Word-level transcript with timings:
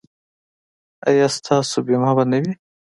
ایا 1.09 1.27
ستاسو 1.37 1.77
بیمه 1.87 2.11
به 2.17 2.23
نه 2.31 2.37
وي؟ 2.43 2.53